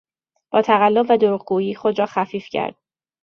[0.51, 2.75] با تقلب و دروغگویی خود را خفیف کرد.